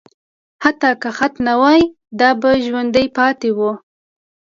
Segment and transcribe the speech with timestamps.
[0.63, 1.81] حتی که خط نه وای،
[2.19, 3.71] دا به ژوندي پاتې وو.